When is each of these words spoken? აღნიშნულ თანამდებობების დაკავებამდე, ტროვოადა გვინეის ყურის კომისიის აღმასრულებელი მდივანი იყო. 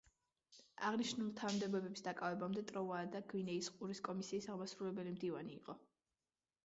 აღნიშნულ 0.87 1.27
თანამდებობების 1.41 2.01
დაკავებამდე, 2.07 2.63
ტროვოადა 2.71 3.21
გვინეის 3.35 3.69
ყურის 3.77 4.03
კომისიის 4.09 4.49
აღმასრულებელი 4.55 5.15
მდივანი 5.19 5.55
იყო. 5.59 5.77